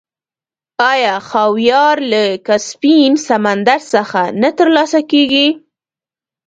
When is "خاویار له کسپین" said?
1.29-3.11